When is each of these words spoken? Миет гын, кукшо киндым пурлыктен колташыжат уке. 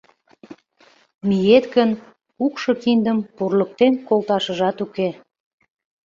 Миет 1.27 1.65
гын, 1.75 1.89
кукшо 2.37 2.71
киндым 2.81 3.17
пурлыктен 3.35 3.93
колташыжат 4.07 4.77
уке. 4.85 5.09